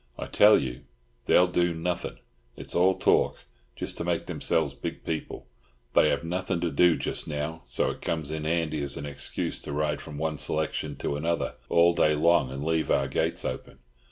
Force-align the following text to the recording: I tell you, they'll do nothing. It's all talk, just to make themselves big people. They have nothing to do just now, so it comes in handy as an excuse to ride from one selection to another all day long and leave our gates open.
I 0.17 0.25
tell 0.25 0.57
you, 0.57 0.81
they'll 1.27 1.45
do 1.45 1.75
nothing. 1.75 2.17
It's 2.57 2.73
all 2.73 2.97
talk, 2.97 3.37
just 3.75 3.97
to 3.97 4.03
make 4.03 4.25
themselves 4.25 4.73
big 4.73 5.03
people. 5.05 5.45
They 5.93 6.09
have 6.09 6.23
nothing 6.23 6.59
to 6.61 6.71
do 6.71 6.97
just 6.97 7.27
now, 7.27 7.61
so 7.67 7.91
it 7.91 8.01
comes 8.01 8.31
in 8.31 8.45
handy 8.45 8.81
as 8.81 8.97
an 8.97 9.05
excuse 9.05 9.61
to 9.61 9.71
ride 9.71 10.01
from 10.01 10.17
one 10.17 10.39
selection 10.39 10.95
to 10.95 11.17
another 11.17 11.53
all 11.69 11.93
day 11.93 12.15
long 12.15 12.49
and 12.51 12.63
leave 12.65 12.89
our 12.89 13.07
gates 13.07 13.45
open. 13.45 13.77